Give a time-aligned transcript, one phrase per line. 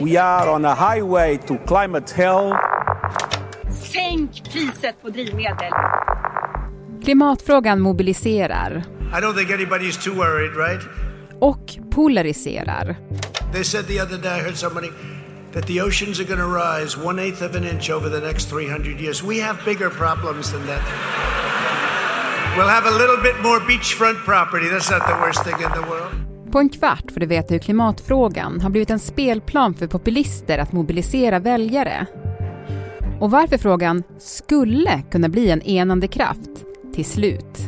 [0.00, 2.52] We are on a highway to climate hell.
[3.70, 5.72] Sänk priset på drivmedel.
[7.04, 8.82] Klimatfrågan mobiliserar.
[9.14, 10.82] I don't think anybody's too worried, right?
[11.40, 12.96] Och polariserar.
[13.52, 14.90] They said the other day, I heard somebody,
[15.52, 18.50] that the oceans are going to rise one eighth of an inch over the next
[18.50, 19.22] 300 years.
[19.22, 20.82] We have bigger problems than that.
[22.56, 24.68] We'll have a little bit more beachfront property.
[24.68, 26.25] That's not the worst thing in the world.
[26.56, 30.72] På en kvart får du veta hur klimatfrågan har blivit en spelplan för populister att
[30.72, 32.06] mobilisera väljare.
[33.20, 36.50] Och varför frågan skulle kunna bli en enande kraft
[36.94, 37.58] till slut.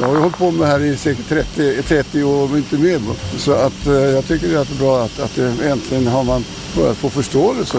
[0.00, 2.78] Jag har ju hållit på med det här i säkert 30, 30 år, om inte
[2.78, 2.98] mer.
[3.38, 6.42] Så att eh, jag tycker det är bra att, att äntligen har man
[6.76, 7.78] börjat få förståelse.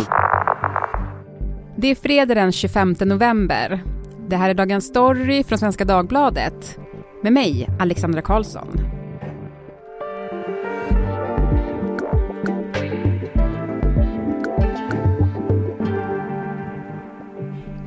[1.77, 3.84] Det är fredag den 25 november.
[4.30, 6.80] Det här är Dagens Story från Svenska Dagbladet.
[7.23, 8.98] Med mig, Alexandra Karlsson.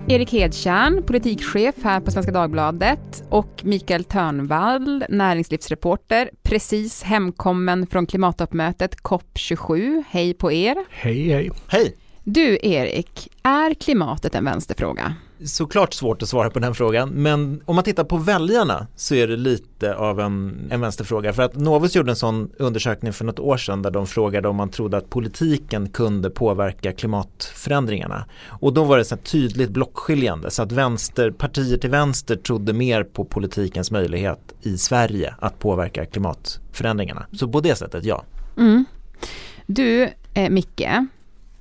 [0.09, 8.95] Erik Hedtjärn, politikchef här på Svenska Dagbladet och Mikael Törnvall, näringslivsreporter, precis hemkommen från klimattoppmötet
[8.97, 10.05] COP27.
[10.09, 10.77] Hej på er!
[10.91, 11.51] Hej, hej.
[11.69, 11.97] Hej!
[12.25, 15.15] Du, Erik, är klimatet en vänsterfråga?
[15.45, 19.29] Såklart svårt att svara på den frågan, men om man tittar på väljarna så är
[19.29, 21.33] det lite av en, en vänsterfråga.
[21.33, 24.57] För att Novus gjorde en sån undersökning för något år sedan där de frågade om
[24.57, 28.25] man trodde att politiken kunde påverka klimatförändringarna.
[28.49, 33.25] Och då var det så tydligt blockskiljande så att vänsterpartier till vänster trodde mer på
[33.25, 37.27] politikens möjlighet i Sverige att påverka klimatförändringarna.
[37.33, 38.25] Så på det sättet, ja.
[38.57, 38.85] Mm.
[39.67, 40.89] Du, eh, Micke,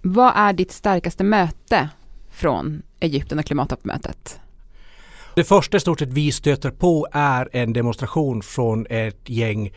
[0.02, 1.90] vad är ditt starkaste möte
[2.32, 4.40] från Egypten och klimattoppmötet?
[5.36, 9.72] Det första stort sett vi stöter på är en demonstration från ett gäng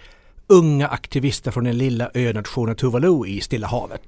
[0.47, 4.03] unga aktivister från den lilla önationen Tuvalu i Stilla havet.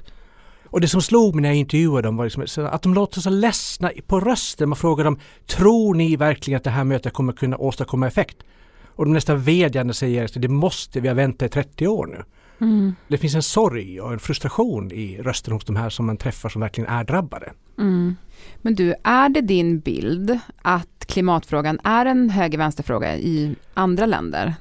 [0.65, 3.31] Och det som slog mig när jag intervjuade dem var liksom att de låter så
[3.31, 4.69] ledsna på rösten.
[4.69, 8.37] Man frågar dem, tror ni verkligen att det här mötet kommer kunna åstadkomma effekt?
[8.85, 12.25] Och de nästan vädjande säger att det måste, vi har väntat i 30 år nu.
[12.61, 12.95] Mm.
[13.09, 16.49] Det finns en sorg och en frustration i rösten hos de här som man träffar
[16.49, 17.53] som verkligen är drabbade.
[17.79, 18.17] Mm.
[18.67, 24.55] Men du, är det din bild att klimatfrågan är en höger-vänsterfråga i andra länder?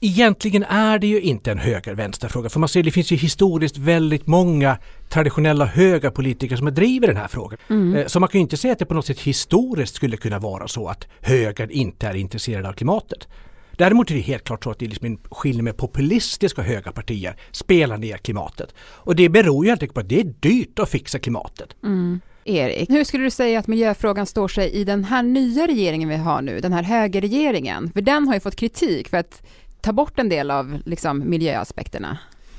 [0.00, 4.26] Egentligen är det ju inte en höger-vänsterfråga för man ser det finns ju historiskt väldigt
[4.26, 7.58] många traditionella höga politiker som driver den här frågan.
[7.70, 7.96] Mm.
[7.96, 10.38] Eh, så man kan ju inte säga att det på något sätt historiskt skulle kunna
[10.38, 13.28] vara så att högern inte är intresserad av klimatet.
[13.76, 16.92] Däremot är det helt klart så att det är liksom en skillnad med populistiska höga
[16.92, 18.74] partier spelar ner klimatet.
[18.78, 21.76] Och det beror ju helt enkelt på att det är dyrt att fixa klimatet.
[21.82, 22.20] Mm.
[22.44, 26.16] Erik, hur skulle du säga att miljöfrågan står sig i den här nya regeringen vi
[26.16, 27.90] har nu, den här högerregeringen?
[27.92, 29.42] För den har ju fått kritik för att
[29.80, 32.18] ta bort en del av liksom, miljöaspekterna.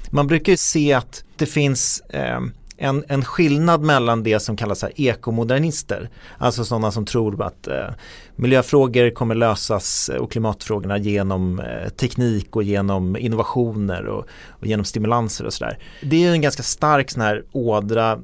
[0.10, 2.40] Man brukar ju se att det finns eh,
[2.78, 7.90] en, en skillnad mellan det som kallas här ekomodernister, alltså sådana som tror att eh,
[8.36, 15.46] miljöfrågor kommer lösas och klimatfrågorna genom eh, teknik och genom innovationer och, och genom stimulanser
[15.46, 15.78] och sådär.
[16.02, 18.20] Det är en ganska stark sån här ådra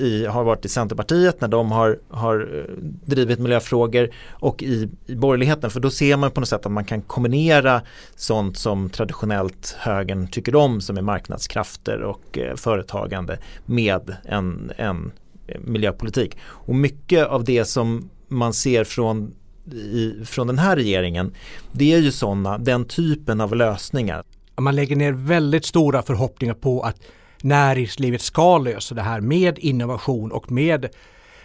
[0.00, 2.74] i, har varit i Centerpartiet när de har, har eh,
[3.04, 6.84] drivit miljöfrågor och i, i borgerligheten för då ser man på något sätt att man
[6.84, 7.82] kan kombinera
[8.16, 15.12] sånt som traditionellt högern tycker om som är marknadskrafter och eh, företagande med en, en
[15.46, 16.36] eh, miljöpolitik.
[16.42, 19.34] Och mycket av det som man ser från
[19.72, 21.34] i, från den här regeringen
[21.72, 24.22] det är ju sådana, den typen av lösningar.
[24.56, 26.96] Man lägger ner väldigt stora förhoppningar på att
[27.44, 30.88] näringslivet ska lösa det här med innovation och med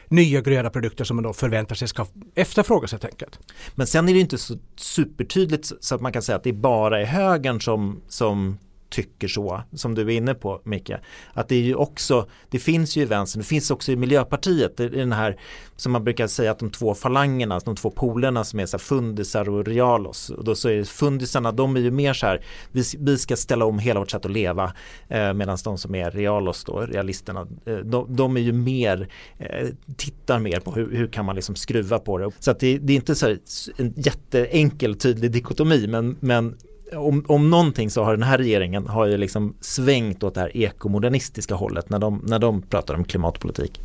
[0.07, 3.39] nya gröna produkter som man då förväntar sig ska efterfrågas helt enkelt.
[3.75, 7.01] Men sen är det inte så supertydligt så att man kan säga att det bara
[7.01, 8.57] är högern som, som
[8.95, 10.91] tycker så, som du är inne på Micke.
[11.33, 14.79] Att det är ju också, det finns ju i vänstern, det finns också i Miljöpartiet,
[14.79, 15.39] i den här
[15.75, 18.79] som man brukar säga att de två falangerna, de två polerna som är så här
[18.79, 20.29] fundisar och realos.
[20.29, 22.41] Och då så är fundisarna, de är ju mer så här,
[22.72, 24.73] vi, vi ska ställa om hela vårt sätt att leva.
[25.08, 29.67] Eh, Medan de som är realos då, realisterna, eh, de, de, är ju mer, eh,
[29.97, 32.31] tittar mer på hur, hur kan man liksom skruva på det.
[32.40, 33.35] Så att det, det är inte så
[33.78, 36.58] en jätteenkel tydlig dikotomi men, men
[36.91, 40.58] om, om någonting så har den här regeringen har ju liksom svängt åt det här
[40.58, 43.82] ekomodernistiska hållet när de, när de pratar om klimatpolitik.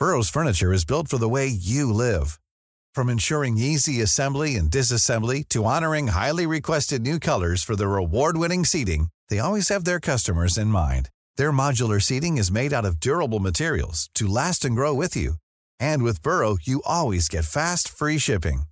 [0.00, 2.38] Burrows furniture is built for the way you live.
[2.94, 8.64] From ensuring easy assembly and disassembly to honoring highly requested new colors for their award-winning
[8.64, 11.08] seating, they always have their customers in mind.
[11.36, 15.34] Their modular seating is made out of durable materials to last and grow with you.
[15.80, 18.62] And with Burrow, you always get fast, free shipping.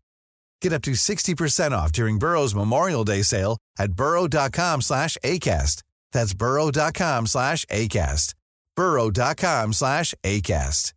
[0.60, 5.82] Get up to 60% off during Burrow's Memorial Day sale at burrow.com slash ACAST.
[6.12, 8.34] That's burrow.com slash ACAST.
[8.74, 10.92] burrow.com slash ACAST.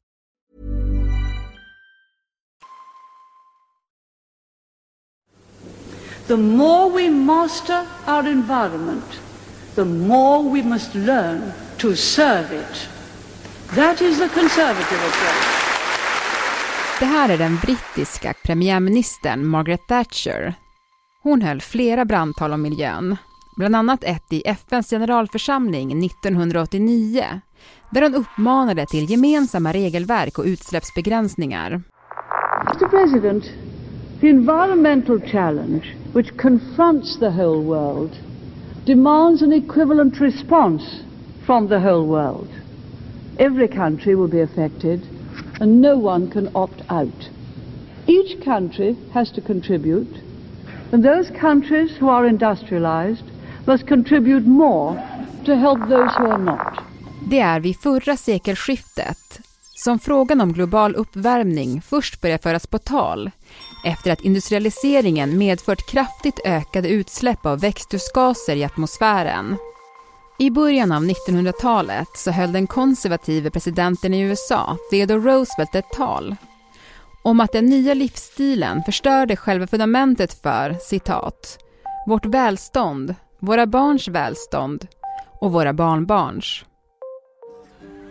[6.27, 9.03] The more we master our environment,
[9.73, 12.87] the more we must learn to serve it.
[13.73, 15.58] That is the conservative approach.
[16.99, 20.53] Det här är den brittiska premiärministern Margaret Thatcher.
[21.23, 23.17] Hon höll flera brandtal om miljön,
[23.57, 27.23] bland annat ett i FNs generalförsamling 1989,
[27.89, 31.81] där hon uppmanade till gemensamma regelverk och utsläppsbegränsningar.
[32.67, 32.87] Mr.
[32.87, 33.43] President,
[34.21, 38.11] the environmental challenge which confronts the whole world
[38.85, 40.83] demands an equivalent response
[41.45, 42.49] from the whole world.
[43.37, 45.18] Every country will be affected
[45.59, 47.29] and no one can opt out.
[48.07, 50.15] Each country has to contribute
[50.91, 53.23] and those countries who are industrialized
[53.65, 54.93] must contribute more
[55.45, 56.79] to help those who are not.
[57.29, 59.39] Det är vid förra sekelskiftet
[59.75, 63.31] som frågan om global uppvärmning först börjar föras på tal
[63.85, 69.57] efter att industrialiseringen medfört kraftigt ökade utsläpp av växthusgaser i atmosfären.
[70.41, 76.35] I början av 1900-talet så höll den konservative presidenten i USA, Theodore Roosevelt, ett tal
[77.23, 81.57] om att den nya livsstilen förstörde själva fundamentet för, citat,
[82.07, 84.87] vårt välstånd, våra barns välstånd
[85.41, 86.65] och våra barnbarns.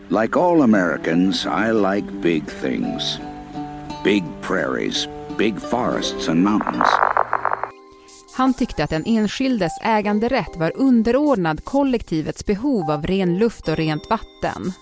[0.08, 3.18] Like all Americans, I like big things.
[4.04, 5.08] Big prairies,
[5.38, 6.88] big forests and mountains.
[8.38, 14.10] Han tyckte att den enskildes äganderätt var underordnad kollektivets behov av ren luft och rent
[14.10, 14.72] vatten.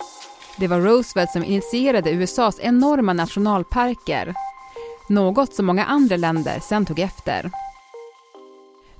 [0.58, 4.34] Det var Roosevelt som initierade USAs enorma nationalparker.
[5.08, 7.50] Något som många andra länder sen tog efter.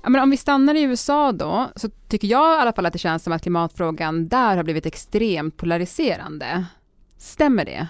[0.03, 2.93] Ja, men om vi stannar i USA då, så tycker jag i alla fall att
[2.93, 6.65] det känns som att klimatfrågan där har blivit extremt polariserande.
[7.17, 7.87] Stämmer det?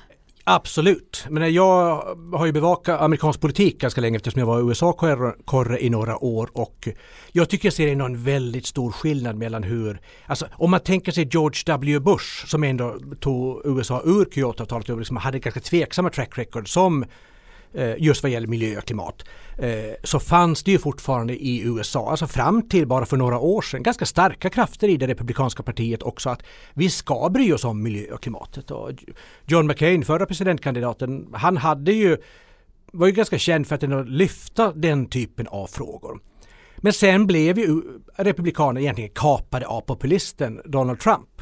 [0.50, 1.96] Absolut, men eh, jag
[2.34, 6.88] har ju bevakat amerikansk politik ganska länge eftersom jag var USA-korre i några år och
[7.32, 11.30] jag tycker jag ser en väldigt stor skillnad mellan hur, alltså om man tänker sig
[11.32, 12.00] George W.
[12.00, 17.06] Bush som ändå tog USA ur Kyoto-avtalet och liksom hade ganska tveksamma track record som
[17.78, 19.24] Eh, just vad gäller miljö och klimat,
[19.58, 19.70] eh,
[20.04, 23.84] så fanns det ju fortfarande i USA, alltså fram till bara för några år sedan,
[23.84, 26.44] ganska starka krafter i det republikanska partiet också att
[26.74, 28.72] vi ska bry oss om miljö och klimatet.
[28.72, 28.92] Och
[29.46, 32.18] John McCain, förra presidentkandidaten, han hade ju,
[32.92, 36.20] var ju ganska känd för att lyfta den typen av frågor.
[36.78, 37.82] Men sen blev ju
[38.16, 41.37] republikanerna egentligen kapade av populisten Donald Trump.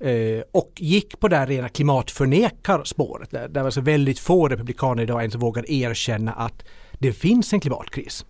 [0.00, 3.30] Eh, och gick på det här rena klimatförnekarspåret.
[3.30, 6.64] Där, där alltså väldigt få republikaner idag ens vågar erkänna att
[6.98, 8.24] det finns en klimatkris.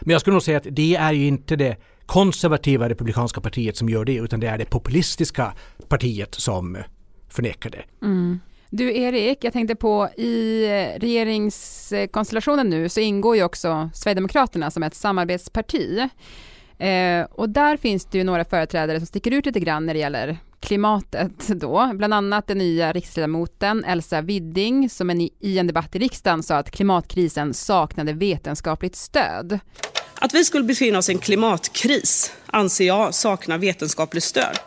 [0.00, 1.76] Men jag skulle nog säga att det är ju inte det
[2.06, 5.52] konservativa republikanska partiet som gör det utan det är det populistiska
[5.88, 6.78] partiet som
[7.28, 7.82] förnekar det.
[8.02, 8.40] Mm.
[8.70, 10.66] Du Erik, jag tänkte på i
[10.98, 16.08] regeringskonstellationen nu så ingår ju också Sverigedemokraterna som ett samarbetsparti.
[16.80, 20.00] Eh, och där finns det ju några företrädare som sticker ut lite grann när det
[20.00, 25.96] gäller klimatet då, bland annat den nya riksledamoten Elsa Widding som en, i en debatt
[25.96, 29.58] i riksdagen sa att klimatkrisen saknade vetenskapligt stöd.
[30.14, 34.58] Att vi skulle befinna oss i en klimatkris anser jag saknar vetenskapligt stöd.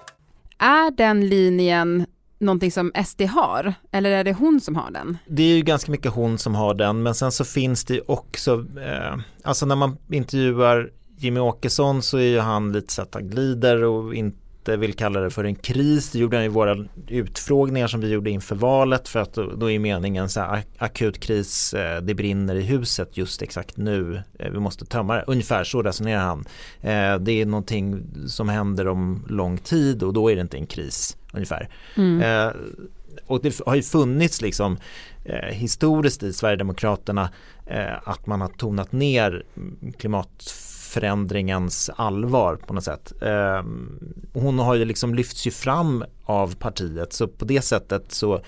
[0.58, 2.06] Är den linjen
[2.40, 5.18] någonting som SD har eller är det hon som har den?
[5.28, 8.66] Det är ju ganska mycket hon som har den men sen så finns det också,
[8.82, 13.30] eh, alltså när man intervjuar Jimmy Åkesson så är ju han lite så att han
[13.30, 16.12] glider och inte vill kalla det för en kris.
[16.12, 19.80] Det gjorde han i våra utfrågningar som vi gjorde inför valet för att då, är
[19.80, 24.60] meningen så här akut kris, eh, det brinner i huset just exakt nu, eh, vi
[24.60, 25.24] måste tömma det.
[25.28, 26.46] Ungefär så resonerar han.
[26.82, 30.68] Eh, det är någonting som händer om lång tid och då är det inte en
[30.68, 31.70] kris ungefär.
[31.96, 32.54] Mm.
[33.28, 34.78] Och det har ju funnits liksom
[35.50, 37.30] historiskt i Sverigedemokraterna
[38.04, 39.44] att man har tonat ner
[39.98, 40.54] klimat
[40.94, 43.14] förändringens allvar på något sätt.
[43.22, 44.00] Ehm,
[44.34, 48.42] hon har ju liksom lyfts ju fram av partiet så på det sättet så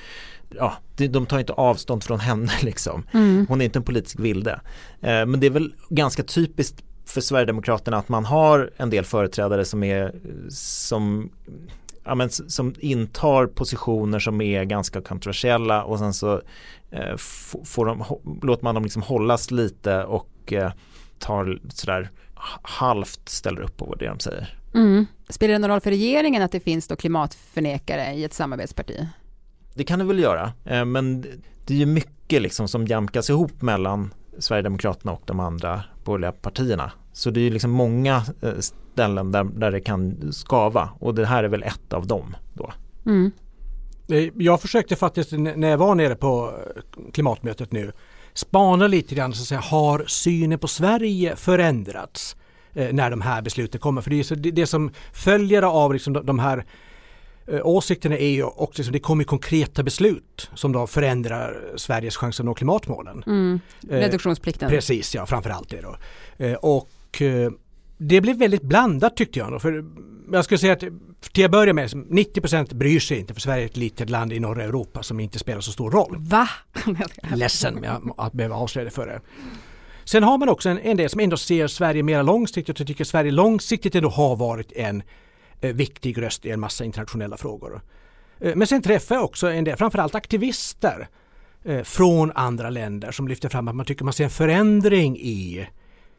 [0.50, 3.04] ja, de tar inte avstånd från henne liksom.
[3.14, 3.46] Mm.
[3.50, 4.62] Hon är inte en politisk vilde.
[5.02, 9.66] Ehm, men det är väl ganska typiskt för Sverigedemokraterna att man har en del företrädare
[9.66, 10.16] som är
[10.50, 11.30] som
[12.04, 16.42] ja, men, som intar positioner som är ganska kontroversiella och sen så
[16.92, 17.18] eh,
[17.66, 18.04] får de,
[18.42, 20.72] låter man dem liksom hållas lite och eh,
[21.20, 22.10] tar sådär
[22.62, 24.58] halvt ställer upp på det de säger.
[24.74, 25.06] Mm.
[25.30, 29.08] Spelar det någon roll för regeringen att det finns då klimatförnekare i ett samarbetsparti?
[29.74, 31.22] Det kan det väl göra, eh, men
[31.66, 36.92] det är ju mycket liksom som jämkas ihop mellan Sverigedemokraterna och de andra borgerliga partierna.
[37.14, 41.44] Så det är liksom många eh, ställen där, där det kan skava och det här
[41.44, 42.74] är väl ett av dem då.
[43.06, 43.32] Mm.
[44.08, 46.54] Eh, jag försökte faktiskt när jag var nere på
[47.14, 47.92] klimatmötet nu
[48.36, 52.36] spana lite grann så att säga, har synen på Sverige förändrats
[52.92, 54.02] när de här besluten kommer?
[54.02, 56.66] För det, är så, det, det som följer av liksom de, de här
[57.48, 62.40] Eh, åsikterna är ju också liksom, det kommer konkreta beslut som då förändrar Sveriges chans
[62.40, 63.24] att nå klimatmålen.
[63.28, 63.60] Mm.
[63.90, 64.70] Eh, Reduktionsplikten.
[64.70, 65.98] Eh, precis, ja framförallt det då.
[66.46, 67.52] Eh, och eh,
[67.98, 69.52] det blev väldigt blandat tyckte jag.
[69.52, 69.86] Då, för
[70.32, 70.84] jag skulle säga att
[71.34, 74.40] till att börja med 90% bryr sig inte för Sverige är ett litet land i
[74.40, 76.16] norra Europa som inte spelar så stor roll.
[76.20, 76.50] Va?
[77.36, 77.86] Ledsen
[78.18, 79.22] att behöva avslöja det för er.
[80.04, 83.04] Sen har man också en, en del som ändå ser Sverige mer långsiktigt och tycker
[83.04, 85.04] Sverige långsiktigt ändå har varit en
[85.62, 87.82] Eh, viktig röst i en massa internationella frågor.
[88.40, 91.08] Eh, men sen träffar jag också en del, framförallt aktivister
[91.64, 95.68] eh, från andra länder som lyfter fram att man tycker man ser en förändring i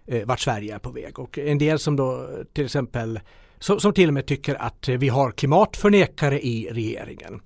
[0.07, 1.19] Eh, vart Sverige är på väg.
[1.19, 3.21] Och en del som då till exempel
[3.59, 7.41] som, till och med tycker att vi har klimatförnekare i regeringen.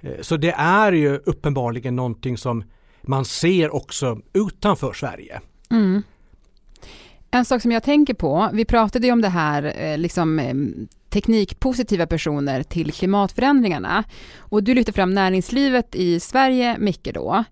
[0.00, 2.64] Eh, så det är ju uppenbarligen någonting som
[3.02, 5.40] man ser också utanför Sverige.
[5.70, 6.02] Mm.
[7.30, 10.40] En sak som jag tänker på, vi pratade ju om det här eh, liksom
[11.08, 14.04] teknikpositiva personer till klimatförändringarna.
[14.38, 17.44] Och du lyfter fram näringslivet i Sverige, Micke då.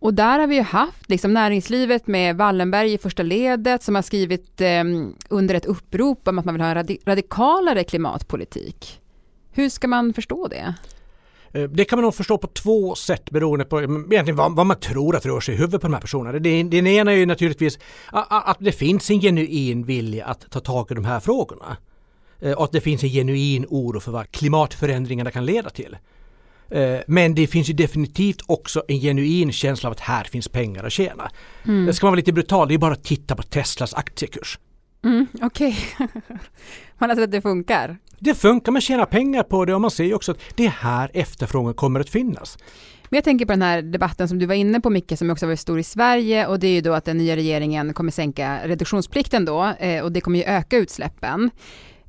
[0.00, 4.02] Och där har vi ju haft liksom näringslivet med Wallenberg i första ledet som har
[4.02, 4.84] skrivit eh,
[5.28, 9.00] under ett upprop om att man vill ha en radi radikalare klimatpolitik.
[9.50, 10.74] Hur ska man förstå det?
[11.52, 14.66] Eh, det kan man nog förstå på två sätt beroende på mm, egentligen vad, vad
[14.66, 16.38] man tror att rör sig i huvudet på de här personerna.
[16.38, 17.78] Det, den ena är ju naturligtvis
[18.12, 21.76] att det finns en genuin vilja att ta tag i de här frågorna.
[22.40, 25.96] Eh, och att det finns en genuin oro för vad klimatförändringarna kan leda till.
[26.70, 30.84] Eh, men det finns ju definitivt också en genuin känsla av att här finns pengar
[30.84, 31.30] att tjäna.
[31.64, 31.86] Mm.
[31.86, 34.58] Det ska man vara lite brutal, det är bara att titta på Teslas aktiekurs.
[35.04, 36.06] Mm, Okej, okay.
[36.98, 37.96] man har sett att det funkar.
[38.18, 41.10] Det funkar, man tjänar pengar på det och man ser också att det är här
[41.14, 42.58] efterfrågan kommer att finnas.
[43.08, 45.46] Men jag tänker på den här debatten som du var inne på Micke, som också
[45.46, 48.60] var stor i Sverige och det är ju då att den nya regeringen kommer sänka
[48.64, 51.50] reduktionsplikten då eh, och det kommer ju öka utsläppen.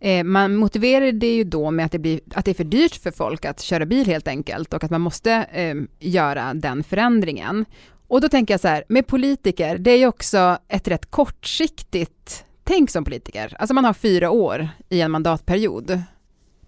[0.02, 2.96] Eh, man motiverar det ju då med att det, blir, att det är för dyrt
[2.96, 7.66] för folk att köra bil helt enkelt och att man måste eh, göra den förändringen.
[8.08, 12.46] Och då tänker jag så här, med politiker, det är ju också ett rätt kortsiktigt
[12.64, 13.56] tänk som politiker.
[13.60, 16.02] Alltså man har fyra år i en mandatperiod.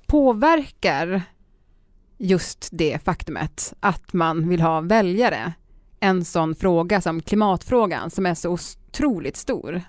[0.05, 1.21] Påverkar
[2.17, 5.53] just det faktumet att man vill ha väljare
[5.99, 9.81] en sån fråga som klimatfrågan som är så otroligt stor?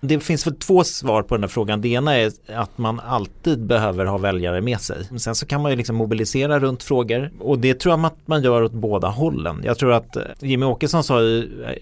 [0.00, 1.80] Det finns väl två svar på den här frågan.
[1.80, 5.18] Det ena är att man alltid behöver ha väljare med sig.
[5.18, 8.42] Sen så kan man ju liksom mobilisera runt frågor och det tror jag att man
[8.42, 9.60] gör åt båda hållen.
[9.64, 11.24] Jag tror att eh, Jimmy Åkesson sa eh,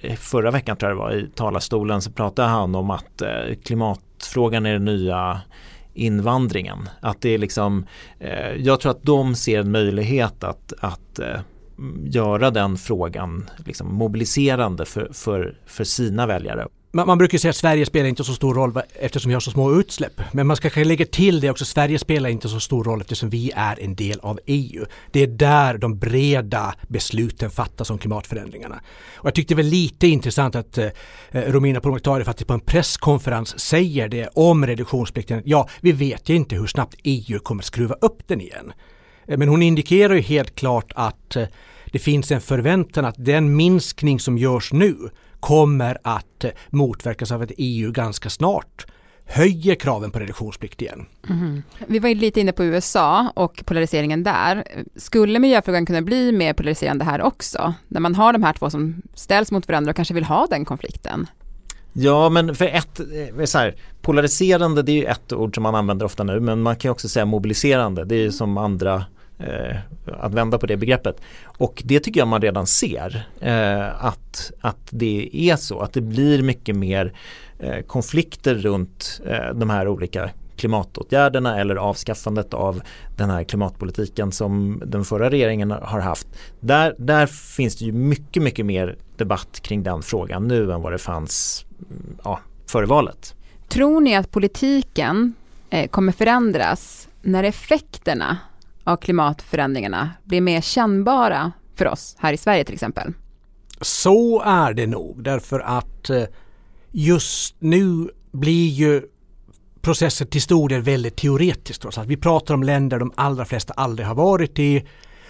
[0.03, 3.55] i förra veckan tror jag det var i talarstolen så pratade han om att eh,
[3.65, 5.41] klimatfrågan är den nya
[5.95, 6.89] invandringen.
[7.01, 7.87] Att det är liksom,
[8.59, 11.21] jag tror att de ser en möjlighet att, att
[12.05, 16.67] göra den frågan liksom mobiliserande för, för, för sina väljare
[16.97, 19.51] man, man brukar säga att Sverige spelar inte så stor roll eftersom vi har så
[19.51, 20.21] små utsläpp.
[20.33, 23.31] Men man ska kanske lägga till det också, Sverige spelar inte så stor roll eftersom
[23.31, 24.85] vi är en del av EU.
[25.11, 28.81] Det är där de breda besluten fattas om klimatförändringarna.
[29.15, 30.87] Och jag tyckte det var lite intressant att eh,
[31.31, 35.43] eh Romina Pourmokhtari faktiskt på en presskonferens säger det om reduktionsplikten.
[35.45, 38.73] Ja, vi vet ju inte hur snabbt EU kommer skruva upp den igen.
[39.29, 41.47] Eh, men hon indikerar ju helt klart att eh,
[41.93, 44.97] det finns en förväntan att den minskning som görs nu
[45.41, 48.87] kommer att motverkas av att EU ganska snart
[49.27, 51.07] höjer kraven på reduktionsplikt igen.
[51.29, 51.63] Mm.
[51.87, 54.65] Vi var lite inne på USA och polariseringen där.
[54.97, 57.75] Skulle miljöfrågan kunna bli mer polariserande här också?
[57.89, 60.65] När man har de här två som ställs mot varandra och kanske vill ha den
[60.65, 61.27] konflikten?
[61.93, 63.01] Ja men för ett,
[63.39, 66.63] eh, så här, polariserande det är ju ett ord som man använder ofta nu men
[66.63, 68.05] man kan också säga mobiliserande.
[68.05, 69.05] Det är ju som andra
[69.39, 69.77] eh,
[70.07, 71.21] att vända på det begreppet.
[71.45, 76.01] Och det tycker jag man redan ser eh, att, att det är så, att det
[76.01, 77.13] blir mycket mer
[77.59, 82.83] eh, konflikter runt eh, de här olika klimatåtgärderna eller avskaffandet av
[83.17, 86.27] den här klimatpolitiken som den förra regeringen har haft.
[86.61, 90.93] Där, där finns det ju mycket, mycket mer debatt kring den frågan nu än vad
[90.93, 93.35] det fanns mm, ja, före valet.
[93.69, 95.35] Tror ni att politiken
[95.71, 98.39] eh, kommer förändras när effekterna
[98.87, 103.13] av klimatförändringarna blir mer kännbara för oss här i Sverige till exempel?
[103.81, 106.23] Så är det nog därför att eh,
[106.91, 109.03] just nu blir ju
[109.81, 111.81] processen till stor del väldigt teoretisk.
[111.81, 114.85] Trots att vi pratar om länder de allra flesta aldrig har varit i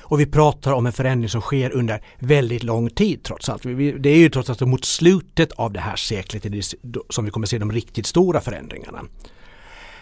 [0.08, 3.62] Och vi pratar om en förändring som sker under väldigt lång tid trots allt.
[3.98, 6.44] Det är ju trots allt mot slutet av det här seklet
[7.10, 9.02] som vi kommer se de riktigt stora förändringarna.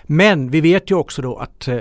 [0.03, 1.79] Men vi vet ju också då att eh,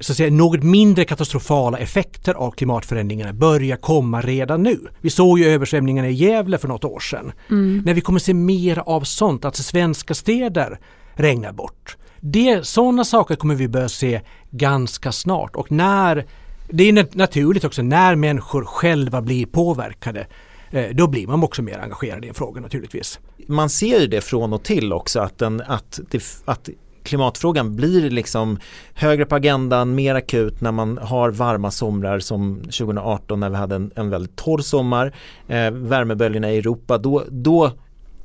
[0.00, 4.78] så att säga, något mindre katastrofala effekter av klimatförändringarna börjar komma redan nu.
[5.00, 7.32] Vi såg ju översvämningarna i Gävle för något år sedan.
[7.50, 7.82] Mm.
[7.84, 10.78] Men vi kommer se mer av sånt, att svenska städer
[11.14, 11.96] regnar bort.
[12.20, 14.20] Det, sådana saker kommer vi börja se
[14.50, 16.26] ganska snart och när
[16.68, 20.26] det är naturligt också när människor själva blir påverkade
[20.70, 23.18] eh, då blir man också mer engagerad i en fråga naturligtvis.
[23.46, 26.68] Man ser ju det från och till också att, den, att, det, att
[27.02, 28.58] klimatfrågan blir liksom
[28.94, 33.74] högre på agendan, mer akut när man har varma somrar som 2018 när vi hade
[33.74, 35.14] en, en väldigt torr sommar,
[35.48, 37.72] eh, värmeböljorna i Europa, då, då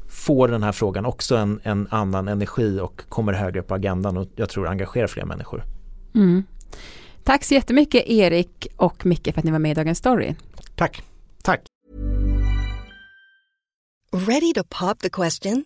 [0.10, 4.27] får den här frågan också en, en annan energi och kommer högre på agendan och
[4.36, 5.63] jag tror engagerar fler människor.
[6.15, 6.44] Mm.
[7.24, 10.36] Tack så jättemycket Erik och Micke för att ni var med i Dagens Story.
[10.75, 11.03] Tack.
[11.44, 11.62] Tack.
[14.12, 15.65] Ready to pop the question?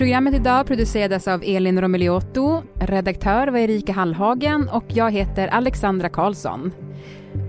[0.00, 6.72] Programmet idag producerades av Elin Romeliotto, redaktör var Erika Hallhagen och jag heter Alexandra Karlsson.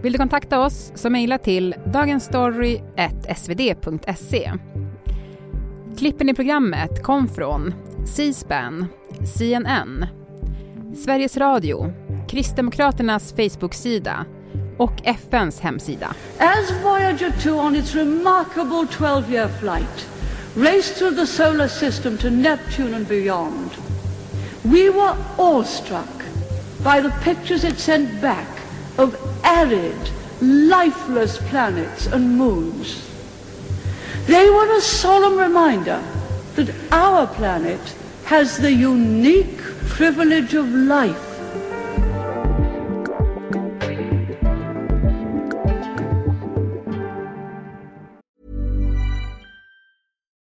[0.03, 4.51] Vill du kontakta oss så mejla till dagensstory.svd.se.
[5.97, 7.73] Klippen i programmet kom från
[8.05, 8.85] C-SPAN,
[9.37, 10.05] CNN,
[10.95, 11.93] Sveriges Radio,
[12.29, 14.25] Kristdemokraternas Facebook-sida
[14.77, 16.15] och FNs hemsida.
[16.37, 20.07] As Voyager 2 on its remarkable 12-year flight
[20.55, 23.71] raced through the solar system to Neptune and beyond,
[24.65, 26.07] we were awestruck
[26.83, 28.47] by the pictures it sent back
[28.97, 30.09] of arid,
[30.41, 33.07] lifeless planets and moons.
[34.25, 36.03] They were a solemn reminder
[36.55, 37.81] that our planet
[38.25, 41.30] has the unique privilege of life.